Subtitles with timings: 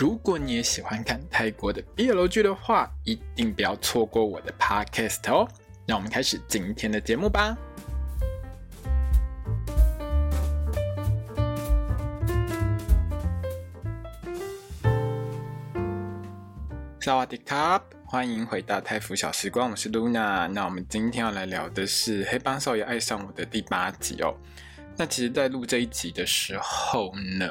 [0.00, 5.46] 如果你也喜欢看泰国的 BL 剧的话，一定不要错过我的 Podcast 哦。
[5.84, 7.54] 让我们开始今天的节目吧。
[16.98, 20.48] 萨瓦迪卡，欢迎回到泰腐小时光，我是 Luna。
[20.48, 24.34] 那我们今天要来聊的是《黑帮少爷爱上我》的第八集哦。
[25.00, 27.48] 那其实，在录这一集的时候呢，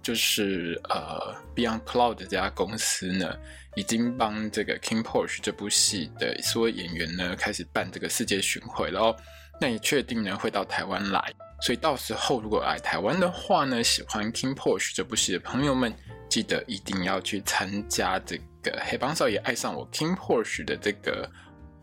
[0.00, 3.36] 就是呃，Beyond Cloud 这家公司呢，
[3.74, 9.16] 已经帮这个 King Porsche 这部戏的所有演员呢，开始办这个世界巡回了。
[9.60, 15.92] 那也确定呢，会到台湾来，所以到时候如果来台湾的话呢，喜欢 King Porsche 这部戏的朋友们，
[16.28, 21.28] 记得一定要去参加这个《黑帮少爷爱上我》King Porsche 的这个。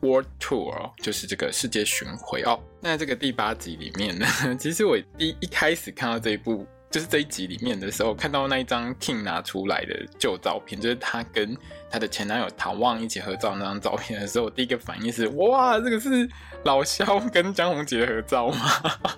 [0.01, 2.59] World Tour 就是这个世界巡回哦。
[2.81, 4.25] 那这个第八集里面呢，
[4.59, 11.55] 其实我第一,开始看到这一部，就是这一集里面的时候，看到那一张 King 拿出来的旧照片，就是他跟
[11.89, 16.27] 他的前男友陶旺一起合照那张照片的时候，我第一个反应是：哇，这个是
[16.63, 18.65] 老萧跟江宏杰合照吗？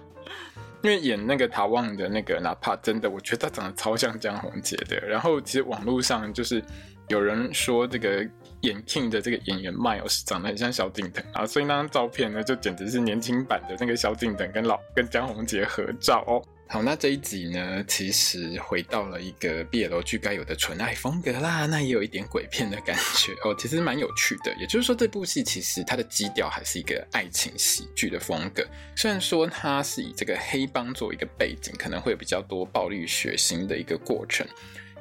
[0.84, 5.00] 因为演那个陶旺的那个，哪怕真的，我觉得他长得超像江宏杰的。
[5.00, 6.62] 然后其实网络上就是
[7.08, 8.28] 有人说这个。
[8.64, 16.42] 演 King 的这个演员 Miles 长得很像萧敬腾啊，所以那张照片呢，就简直是年轻版的那个萧敬腾跟老跟江宏杰合照哦。
[16.70, 24.56] 好，那这一集呢，其实回到了一个毕业楼剧该有的纯爱风格啦，那也有一点鬼片的感觉哦， 其实蛮有趣的。
[24.56, 34.48] 也就是说，这部戏其实它的基调还是一个爱情喜剧的风格，虽然说它是以这个黑帮作为一个背景，可能会有比较多暴力血腥的一个过程。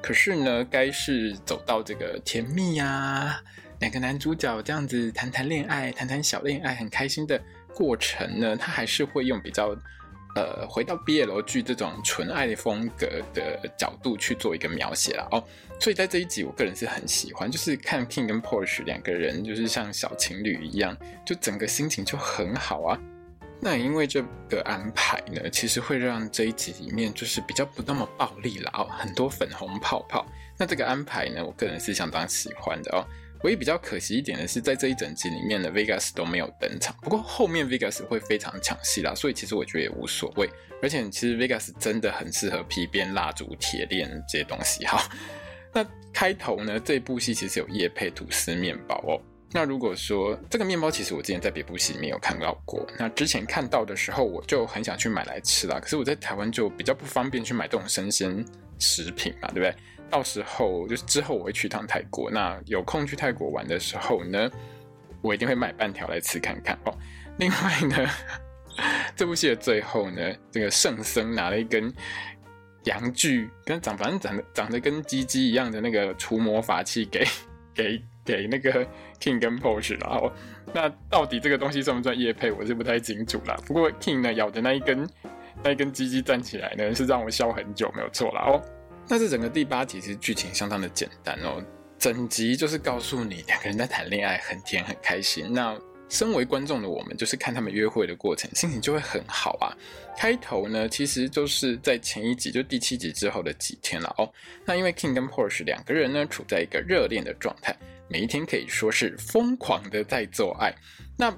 [0.03, 3.43] 可是呢，该是走到这个甜蜜呀、啊，
[3.79, 7.41] 两个男主角这样子谈谈恋爱、谈谈小恋爱，很开心的
[7.73, 9.77] 过程呢，他还是会用比较
[10.35, 15.45] 呃回到 BL 剧这种纯爱的风格的角度去做一个描写了哦。
[15.79, 22.99] 所以在这一集，我个人是很喜欢，就是看 King 跟 Porsche 两个人就是像小情侣一样，就整个心情就很好啊。
[23.65, 30.27] 那因为这个安排呢，其实会让这一集里面就是比较不那么暴力了哦，很多粉红泡泡。
[30.59, 33.07] 那这个安排呢，我个人是相当喜欢的哦。
[33.45, 36.93] 唯一比较可惜一点的是，在这一整集里面的 Vegas 都没有登场。
[37.03, 40.51] 不过后面 Vegas 会非常抢戏啦，所以其实我觉得也无所谓。
[40.83, 45.09] 而且其实 Vegas 真的很适合皮鞭、蜡烛、铁链这些东西哈。
[45.73, 49.23] 那开头呢，这部戏其实有业配吐司面包哦。
[49.55, 52.87] 那如果说这个面包，其实我之前在别部戏里面有看到过。
[52.99, 55.79] 那之前看到的时候，我就很想去买来吃啦。
[55.79, 58.43] 可是我在台湾就比较不方便去买这种生鲜
[58.79, 59.75] 食品嘛，对不对？
[60.09, 64.51] 到时候就是之后我会去一趟泰国，那有空去泰国玩的时候呢，
[65.21, 66.95] 我一定会买半条来吃看看哦。
[67.37, 68.11] 另外呢，
[69.15, 71.93] 这部戏的最后呢，这个圣僧拿了一根
[72.85, 77.27] 阳具，跟长反正长得长得跟鸡鸡一样的那个除魔法器给
[77.75, 78.03] 给。
[78.25, 78.87] 给那个
[79.21, 80.33] King 跟 Porsche 然后
[80.73, 83.57] 那到底这个东西算不算夜配，我是不太清楚啦。
[83.67, 85.09] 不过 King 呢咬的那一根
[85.63, 88.63] 那一根鸡鸡站起来呢，是让我笑很久，没有错啦哦。
[89.09, 91.63] 那这整个第八集其实剧情相当的简单哦，
[91.99, 95.53] 整集就是告诉你两个人在谈恋爱，很甜很开心。
[95.53, 95.77] 那
[96.13, 99.73] 身为观众的我们，就是看他们约会的过程，心情就会很好啊。
[100.15, 104.31] 开头呢，其实就是在前一集，就第七集之后的几天了哦。
[104.67, 107.75] 那因为 King 跟 Porsche 两个人呢，处在一个热恋的状态，
[108.09, 110.71] 每一天可以说是疯狂的在做爱。
[111.17, 111.35] 那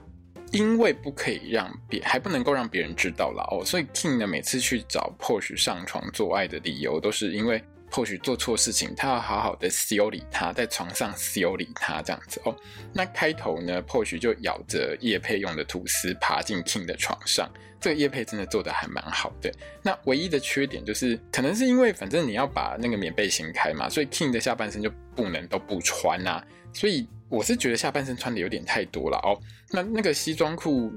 [0.50, 7.62] 因为不可以让别还不能够让别人知道了哦，所以 King 呢，每次去找 Porsche 上床做爱的理由，都是因为。
[7.94, 12.52] 或许做错事情，他要好好的修理他，在床上修理他这样子哦。
[12.92, 17.48] 那开头呢，或许就咬着叶配用的吐司爬进 King 的床上，
[17.80, 19.48] 这个叶配真的做得还蛮好的。
[19.80, 26.44] 那唯一的缺点就是，可能是因为反正你要把那个棉被掀开嘛，所以 King 的下半身就不能都不穿啊。
[26.72, 29.38] 所以我是觉得下半身穿的有点太多了哦。
[29.70, 30.92] 那那个西装裤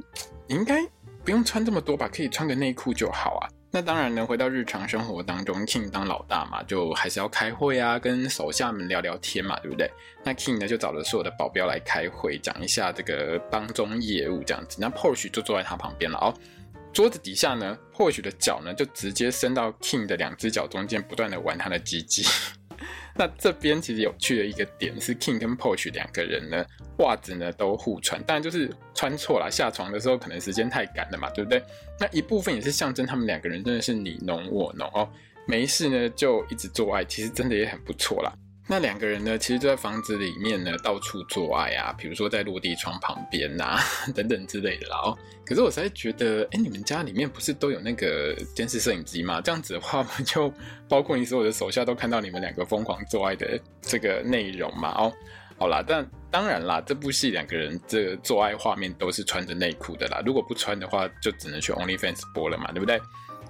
[0.47, 0.83] 应该
[1.23, 3.45] 不用穿这么多吧，可以穿个内裤就好啊。
[3.69, 9.91] 那当然呢，回到日常生活当中，King 当老大嘛，就还是要开会啊，跟手下们聊聊天嘛，对不对？
[10.23, 14.77] 那 King 呢，就找了所有的保镖来开会，讲一下这个帮中业务这样子。
[14.79, 16.33] 那 Porsche 就坐在他旁边了哦。
[16.93, 22.25] 桌子底下呢，Porsche 的脚呢，就直接伸到 King 的两只脚中间，不断的玩他的鸡鸡。
[23.17, 26.65] 那这边其实有趣的一个点是，King 跟 Porsche 两个人呢，
[26.99, 31.61] 袜子呢都互穿，当然就是穿错了，下床的时候可能时间太赶了嘛，对不对？
[31.99, 35.09] 那一部分也是象征他们两个人真的是你侬我侬哦，
[35.47, 38.31] 没事呢就一直做爱，其实真的也很不错啦。
[38.69, 43.79] 那两个人呢，其实就在房子里面呢，到处做爱啊，比如说在落地窗旁边呐、啊，
[44.13, 44.97] 等等之类的啦。
[45.05, 49.39] 哦，可是我实在觉得，哎，你们家里面不是都有那个监视摄影机吗？
[49.39, 50.53] 这样子的话，就
[50.89, 54.89] 包括你所有的手下都看到你们两个疯狂做爱的这个内容嘛？
[54.97, 55.13] 哦，
[55.57, 60.21] 好啦，但当然啦，这部戏两个人这做爱画面都是穿着内裤的啦。
[60.25, 62.99] 如果不穿的话，就只能去 OnlyFans 播了嘛，对不对？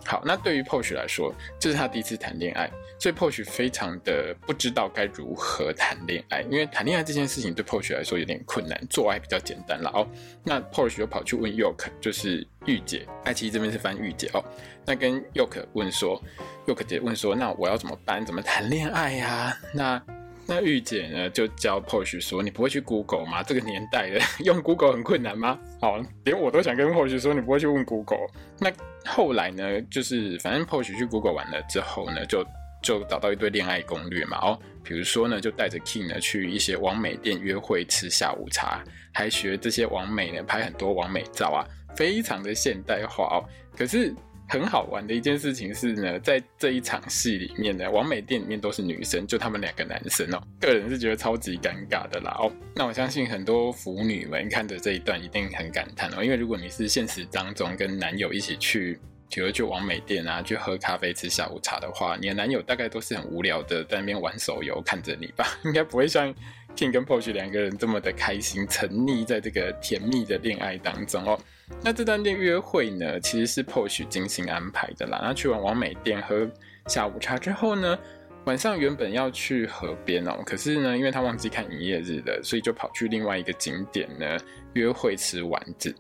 [0.06, 10.08] 好，那对于 Porsche 来说，这是他第一次谈恋爱，所以 Porsche 非常的不知道该如何谈恋爱，因为谈恋爱这件事情对 Porsche 来说有点困难，做爱比较简单了哦。
[10.44, 14.44] 那 Porsche 又跑去问 Yoke，就是御姐，爱奇艺这边是翻御姐哦。
[14.86, 16.22] 那跟 Yoke 问说
[16.66, 18.26] ，Yoke 姐问说，那我要怎么办？
[18.26, 19.58] 怎么谈恋爱呀、啊？
[19.74, 20.02] 那
[20.50, 23.44] 那御姐呢，就教 Porsche 说：“你不会去 Google 吗？
[23.44, 28.28] 这个年代的 用 Google 很困难吗？”好，连我都想跟 Porsche 说：“你不会去问 Google。”
[28.58, 28.72] 那
[29.06, 32.46] 后来呢，就是反正 Porsche 去 Google 完了之后呢，就
[32.82, 34.38] 就找到一堆恋爱攻略嘛。
[34.40, 38.84] 哦，比如说呢，就带着 King 呢去一些网美店约会吃下午茶，
[39.14, 41.66] 还学这些网美呢拍很多网美照啊，
[41.96, 43.44] 非常的现代化哦。
[43.76, 44.14] 可是。
[44.50, 50.42] 很好玩的一件事情是呢，在这一场戏里面呢，网美店里面都是女生，就他们两个男生哦。
[50.62, 52.50] 个人是觉得超级尴尬的啦哦。
[52.74, 58.98] 那我相信很多腐女们看着这一段一定很感叹哦，因为如果你是现实当中跟男友一起去，
[59.30, 66.34] 比如去网美店啊，去喝咖啡吃下午茶的话，你的男友大概都是很无聊的在那边玩手游看着你吧， 应该不会像
[66.76, 71.40] King 跟 Porsche 两个人这么的开心，沉溺在这个甜蜜的恋爱当中哦。
[71.84, 75.20] 那这段恋约会呢，其实是 Porsche 精心安排的啦。
[75.22, 76.50] 那去完网美店喝
[76.88, 78.00] 下午茶之后呢，
[78.46, 84.38] 晚上原本要去河边哦，可是呢，因为他忘记看营业日了，所以就跑去另外一个景点呢
[84.74, 85.94] 约会吃丸子。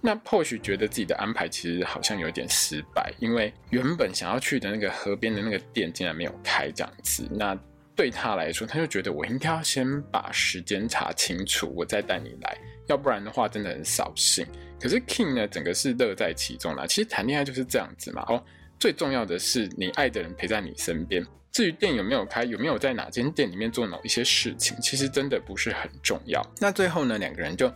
[0.00, 7.28] 那 Post 觉得自己的安排其实好像有点失败，因为原本想要去的那个河边的那个店竟然没有开这样子。
[7.30, 7.58] 那
[7.96, 12.56] 对他来说，他就觉得我应该要先把时间查清楚，我再带你来。
[12.86, 14.46] 要不然的话，真的很扫兴。
[14.80, 16.86] 可是 King 呢，整个是乐在其中啦。
[16.86, 18.24] 其实谈恋爱就是这样子嘛。
[18.28, 18.42] 哦，
[18.78, 21.26] 最重要的是你爱的人陪在你身边。
[21.50, 26.40] 至于店有没有开，有没有在哪间店里面做某一些事情，其实真的不是很重要。
[26.60, 27.68] 那最后呢，两个人就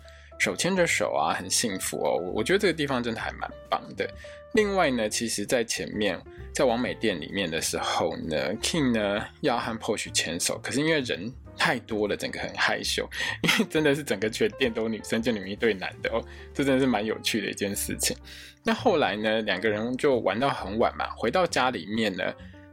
[0.42, 2.18] 手牵着手啊，很幸福哦。
[2.34, 4.08] 我觉得这个地方真的还蛮棒的。
[4.54, 6.20] 另外呢，其实在前面
[6.52, 11.32] 在王美店里面的时候呢，King 呢要和 Porsche 牵手，可是因为人。
[11.54, 13.06] 太多了，整个很害羞，
[13.44, 16.24] 因为真的是整个全店都女生，就你们一对男的哦，
[16.54, 18.16] 这真的是蛮有趣的一件事情。
[18.64, 22.24] 那后来呢，两个人就玩到很晚嘛，回到家里面呢，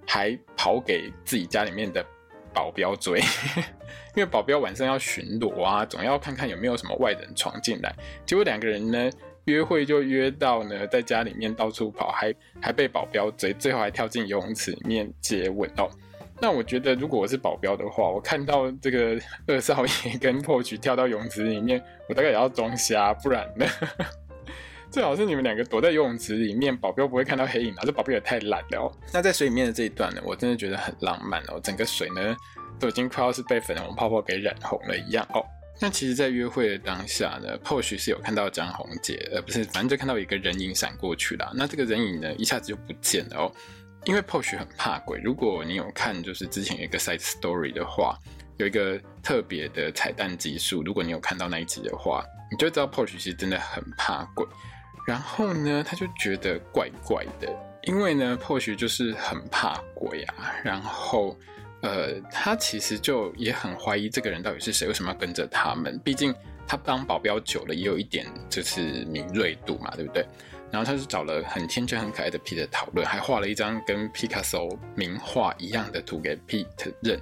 [0.08, 2.04] 还跑给自己家里面的
[2.54, 3.20] 保镖追，
[4.16, 7.94] 因为保镖晚上要巡逻啊，总要看看有没有什么外人闯进来。
[8.26, 9.10] 结果两个人呢，
[9.46, 15.90] 约会就约到呢，在家里面到处跑，还还被保镖追，最后还跳进游泳池里面接吻哦。
[16.42, 23.66] 那我觉得，如果我是保镖的话，我看到这个二少爷跟破局跳到泳池里面，我大概也要装瞎，不然呢，
[24.92, 27.84] 最好是你们两个躲在游泳池里面，保镖不会看到黑影啊。
[27.86, 28.92] 这保镖也太懒了哦。
[29.14, 32.36] 那在水里面的这一段呢，我真的觉得很浪漫哦，整个水呢
[32.80, 35.46] 都已经快要是被粉红泡泡给染红了一样哦。
[35.80, 41.54] 那其实，在约会的当下呢 posh 是有看到张宏杰，呃，不是，反正就看到一个人影闪过去了。
[41.56, 43.52] 那这个人影呢，一下子就不见了哦。
[44.06, 48.18] 因为 Porsche 很怕鬼，如果你有看就是之前一个 side story 的话，
[48.58, 54.46] 有一个特别的彩蛋集数，如果你有看到那一集的话，你就知道 Porsche 其实真的很怕鬼。
[55.06, 57.52] 然后呢，他就觉得怪怪的，
[57.84, 60.54] 因为呢或许就是很怕鬼啊。
[60.64, 61.36] 然后，
[61.82, 66.00] 呃，他其实就也很怀疑这个人到底是谁，为什么要跟着他们？
[66.04, 66.34] 毕竟
[66.68, 70.24] 他当保镖久了，也有一点就是敏锐度嘛，对不对？
[70.72, 77.20] 然后他就找了很天真、很可爱的 Pete 讨论，还画了一张跟 Picasso 名画一样的图给 Pete 认。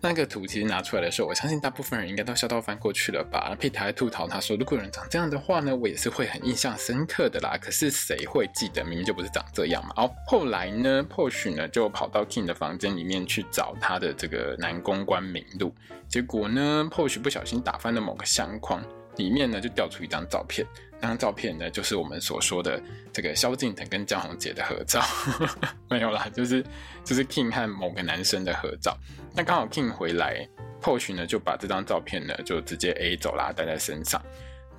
[0.00, 7.58] 那个图其实拿出来的时候，我相信大部分人应该都笑到翻过去了吧？Pete 还吐槽他说：“如果有人长这样的话呢，我也是会很印象深刻的啦。
[7.60, 8.84] 可是谁会记得？
[8.84, 15.74] 明明就不是长这样嘛。”哦，后来呢，Poch 呢就跑到 King 的房间里面去找他的这个男公关名录，
[16.08, 18.80] 结果呢，Poch 不小心打翻了某个相框，
[19.16, 20.64] 里面呢就掉出一张照片。
[21.00, 22.80] 那张照片呢，就是我们所说的
[23.12, 25.02] 这个萧敬腾跟江宏杰的合照，
[25.88, 26.64] 没有啦，就是
[27.04, 28.96] 就是 King 和某个男生的合照。
[29.34, 30.48] 那刚好 King 回来
[30.82, 34.20] ，Porsche 呢就把这张照片呢就直接 A 走啦，带在身上。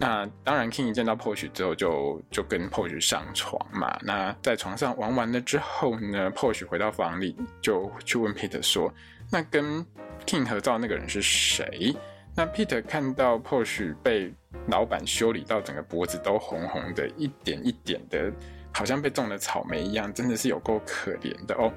[0.02, 4.00] 那当然，King 一见到 Porsche 之后就就跟 Porsche 上床嘛。
[4.02, 8.94] 那在床上玩完了之后呢，Porsche 回到房里就去问 Peter 说
[9.30, 9.86] ：“那跟
[10.26, 11.94] King 合照那个人是谁？”
[12.40, 14.34] 那 Peter 看到 Porsche 被
[14.70, 18.32] 老板修理到整个脖子都红红的，一点一点的，
[18.74, 21.70] 好像被种了草莓一样，真的是有够可怜的哦。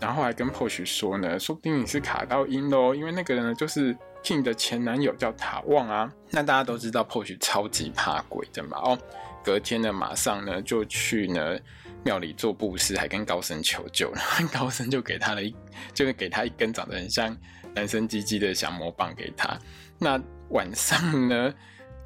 [0.00, 6.12] 然后还跟 Porsche 说呢，说不定你是卡到阴喽，因为那个人呢就是 King 的前男友叫塔旺啊。
[6.32, 8.98] 那大家都知道 Porsche 超级怕鬼的嘛，哦，
[9.44, 11.56] 隔天呢马上呢就去呢
[12.02, 15.54] 庙里做布施，还跟高僧求救，然后高僧就给他了一，
[15.94, 17.36] 就给他一根长得很像
[17.72, 19.56] 男生鸡鸡的降魔棒给他。
[19.98, 21.54] 那晚上呢？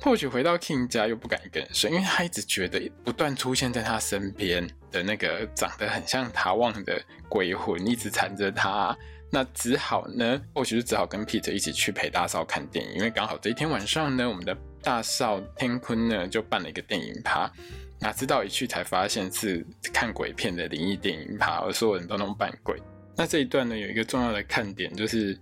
[0.00, 8.96] 或许回到 King 家又不敢跟睡，因为他一直觉得不断出现在他身边的那个长得很像塔旺的鬼魂一直缠着他，
[9.30, 17.48] 那只好呢，或许是只好跟 Peter 一起去陪大少看电影，因为刚好这一天晚上呢，我们的大少天坤呢就办了一个电影趴，
[18.00, 22.76] 哪知道一去才发现是看鬼片的灵异电影趴，而所有人都能扮鬼。
[23.16, 25.38] 那这一段呢有一个重要的看点就是。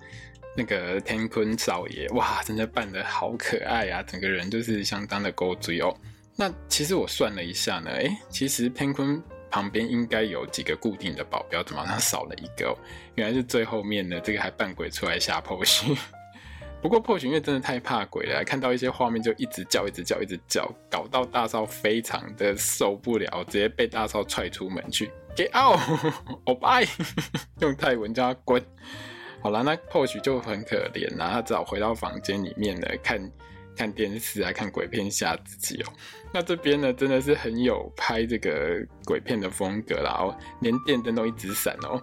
[0.57, 4.03] 那个天坤少爷，哇，真的扮得好可爱啊！
[4.03, 5.95] 整个人就是相当的勾追哦。
[6.37, 12.77] 那其实我算了一下呢，诶，其实天坤旁边应该有几个固定的保镖，怎么好像少了一个？
[13.15, 15.97] 原来是最后面呢，这个还扮鬼出来吓破群。
[16.83, 25.79] 不过破群因为真的太怕鬼了，看到一些画面就一直叫，一直叫，一直叫，搞到大少非常的受不了，直接被大少踹出门去，Get out！
[26.47, 26.87] 我拜，
[27.61, 28.65] 用泰文叫他滚。
[29.43, 33.33] 好了，那 poch 就很可怜啦，他只好回到房间里面呢，看
[33.77, 35.93] 看电视啊，看鬼片吓自己哦。
[36.33, 42.01] 那这边呢，真的是很有拍这个鬼片的风格啦，哦，连电灯都一直闪哦，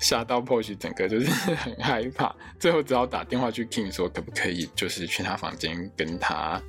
[0.00, 6.60] 吓到 poch 整个就是 很害怕，最后只好打电话去 King 说，可不可以就是去他房间跟他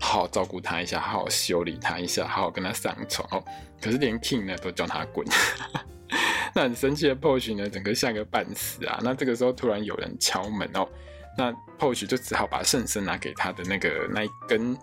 [0.00, 3.44] 好好照顾他一下，好好修理他一下，好好跟他上床哦。
[3.80, 5.26] 可是连 King 呢都叫他滚。
[6.56, 8.98] 那很生气的 Porsche 呢，整个吓个半死啊！
[9.02, 10.88] 那这个时候突然有人敲门哦，
[11.36, 14.74] 那 Porsche 就只好把圣僧拿给他的那个那一根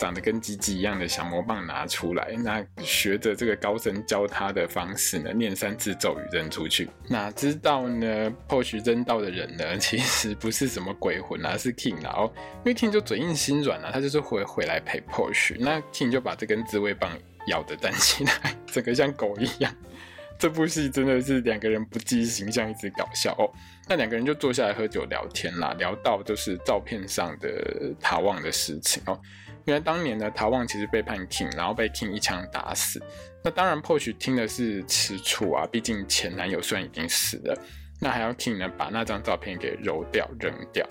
[0.00, 6.90] 长得跟鸡鸡一样的降魔棒拿出来，那学着这个高僧教他的方式呢，念三字咒语扔出去。
[7.06, 15.56] 哪知道呢，Porsche 扔到的人呢， 其实不是什么鬼魂啊，是 King 啊哦，因为 King 就嘴硬心软啊，他就是会回来陪 Porsche。
[15.60, 19.72] 那 King 就把这根自慰棒咬着站起来， 整个像狗一样。
[20.42, 23.46] 这部戏真的是两个人不计形象，一直搞笑哦。
[23.88, 29.16] 那两个人就坐下来喝酒聊天啦，聊到就是照片上的塔旺的事情哦。
[29.66, 33.00] 原来当年呢，塔旺其实背叛 King，然后被 King 一枪打死。
[33.44, 37.56] 那当然，Posh 听的是吃醋啊，毕竟前男友虽然已经死了，
[38.00, 40.84] 那还要 King 呢把那张照片给揉掉扔掉。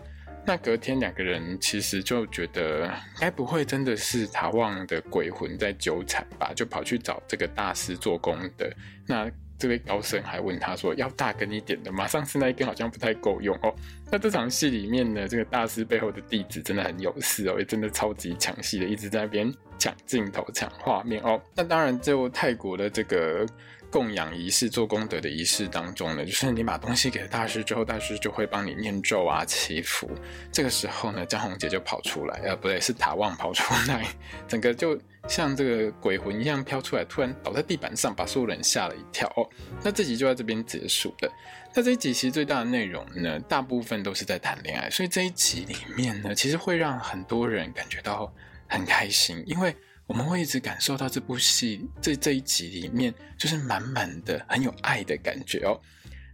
[0.46, 6.52] 那隔天两个人其实就觉得，该不会真的是塔旺的鬼魂在纠缠吧？
[6.56, 8.70] 就跑去找这个大师做功德。
[9.08, 12.08] 那这位高僧还问他说：“要大根一点的吗？
[12.08, 13.74] 上次那一根好像不太够用哦。”
[14.12, 21.40] 那这场戏里面呢，这个大师背后的弟子真的很有事哦，也真的超级抢戏的，一直在那边抢镜头、抢画面哦。
[21.56, 23.46] 那当然，就泰国的这个。
[23.92, 30.10] 供养仪式、做功德的仪式当中呢，就是你把东西给了大师之后，大师就会帮你念咒啊、祈福。
[30.52, 34.08] 这个时候呢，江宏杰就跑出来，呃，不对，是塔旺跑出来，
[34.48, 39.28] 整个就像这个鬼魂一样飘出来，突然倒在地板上，把所有人吓了一跳。
[39.36, 39.46] 哦，
[39.84, 41.32] 那这集就在这边结束了。
[41.74, 48.34] 那这一集其实最大的内容呢，大部分都是在谈恋爱，所以这一集里面呢，其实会让很多人感觉到
[48.68, 49.76] 很开心，因为。
[50.12, 55.80] 我们会一直感受到这部戏这这一集里面就是满满的很有爱的感觉哦。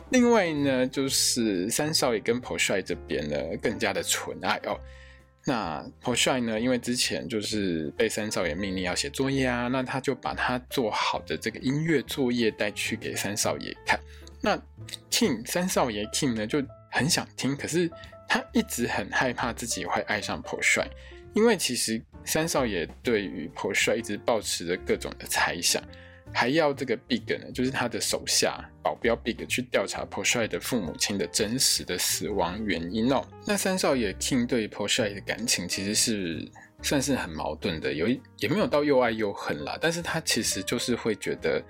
[0.09, 4.79] 另外呢，就是三少爷跟朴帅这边呢更加的纯爱哦。
[5.45, 13.99] 那朴帅呢，因为之前就是被三少爷命令要写作业啊，那他就把他做好的这个音乐作业带去给三少爷看。
[14.41, 14.59] 那
[15.11, 17.87] King 三少爷 King 呢就很想听，可是
[18.27, 20.89] 他一直很害怕自己会爱上朴帅。
[21.37, 25.79] 因为其实三少爷对于朴帅一直抱持着各种的猜想，
[26.33, 33.23] 还要这个 Big 呢，就是他的手下保镖 Big 去调查朴帅的父母亲的真实的死亡原因哦。
[33.45, 36.51] 那三少爷 King 对于朴帅的感情其实是
[36.81, 41.63] 算是很矛盾的，有一也没有到又爱又恨啦，但是他其实就是会觉得。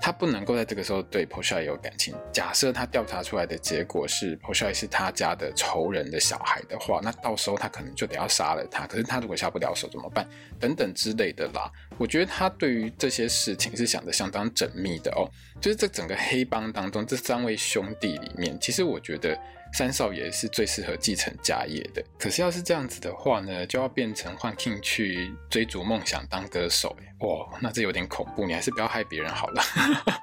[0.00, 2.14] 他不能够在这个时候对 p o s h a 有感情。
[2.32, 8.86] 假设他调查出来的结果是 p o s h a 是他家的仇人的小孩的话，那到时候他可能就得要杀了他。
[8.86, 10.28] 可是他如果下不了手怎么办？
[10.60, 11.70] 等等之类的啦。
[11.98, 15.28] 我觉得他对于这些事情是想得相当缜密的哦。
[15.60, 19.38] 就是这整个黑帮当中，这三位兄弟里面，其实我觉得。
[19.76, 29.62] 三少爷是最适合继承家业的，可是要是这样子的话呢，就要变成换 King 去追逐梦想当歌手，哇，那这有点恐怖，你还是不要害别人好了。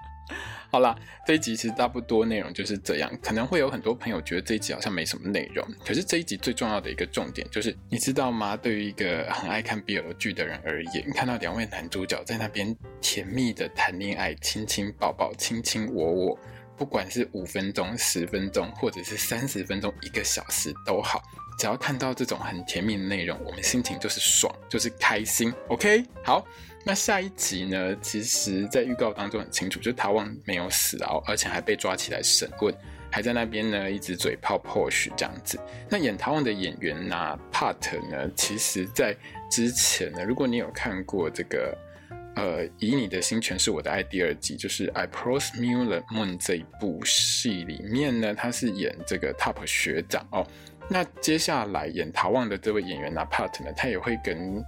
[0.72, 8.57] 好啦，这一集其实差不多内容就是这样，可能会有很多朋友觉得这一集好像没什么内容，可是这一集最重要的一个重点就是，你知道吗？
[8.57, 16.39] 对于一个很爱看 BL 剧的人而言，看到两位男主角在那边甜蜜的谈恋爱，亲亲抱抱，卿卿我我。
[16.84, 21.24] 不管是五分钟、十分钟，或者是三十分钟、一个小时都好，
[21.58, 25.54] 只要看到这种很甜蜜的内容，我们心情就是爽，就是开心。
[25.70, 26.46] OK，好，
[26.86, 27.96] 那下一集呢？
[28.02, 32.75] 其实，在预告当中很清楚，就是陶旺没有死哦，而且还被抓起来审问。
[33.10, 35.58] 还在那边呢，一直嘴炮 push 这样子。
[35.88, 39.16] 那演陶旺的演员呢、啊、，Part 呢，其实在
[39.50, 41.78] 之前呢，如果你有看过这个，
[42.36, 50.46] 呃，以你的心诠释我的爱第二季，就是 I Promise You the Moon 这一部戏里面呢，他是演这个 Top 学长哦。
[50.90, 54.63] 那接下来演陶旺的这位演员呐、啊、，Part 呢，他也会跟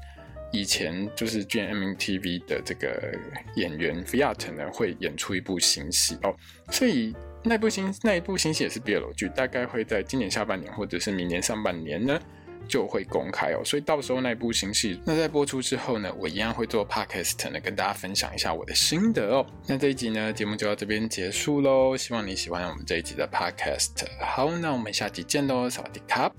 [0.51, 3.13] 以前就是 GMMTV 的这个
[3.55, 6.35] 演员 Fiat 呢，会演出一部新戏哦，
[6.71, 7.15] 所以。
[7.47, 12.19] 那部新那一部新戏也是 BL 剧，大概会在今年下半年或者是明年上半年呢
[12.67, 13.61] 就会公开哦。
[13.63, 19.45] 所以到时候那一部新戏那在播出之后呢，我一样会做 podcast 呢跟大家分享一下我的心得哦。
[19.67, 23.91] 那这一集呢节目就到这边结束喽，希望你喜欢我们这一集的 podcast。
[24.19, 26.31] 好，那我们下集见喽，萨瓦迪卡。